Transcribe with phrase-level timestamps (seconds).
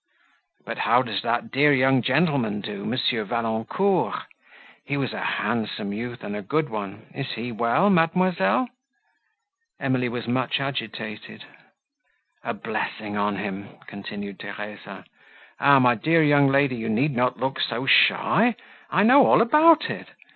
[0.65, 3.25] But how does that dear young gentleman do, M.
[3.27, 4.23] Valancourt?
[4.83, 8.67] he was a handsome youth, and a good one; is he well, mademoiselle?"
[9.79, 11.45] Emily was much agitated.
[12.43, 15.05] "A blessing on him!" continued Theresa.
[15.59, 18.55] "Ah, my dear young lady, you need not look so shy;
[18.89, 20.07] I know all about it.